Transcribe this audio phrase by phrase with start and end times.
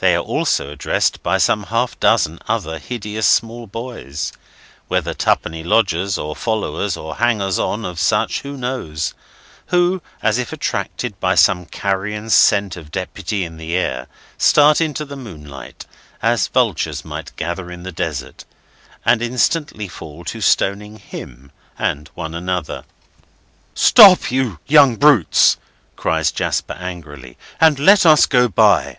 [0.00, 6.34] They are also addressed by some half dozen other hideous small boys—whether twopenny lodgers or
[6.34, 12.76] followers or hangers on of such, who knows!—who, as if attracted by some carrion scent
[12.76, 15.86] of Deputy in the air, start into the moonlight,
[16.20, 18.44] as vultures might gather in the desert,
[19.04, 22.82] and instantly fall to stoning him and one another.
[23.74, 25.56] "Stop, you young brutes,"
[25.94, 28.98] cries Jasper angrily, "and let us go by!"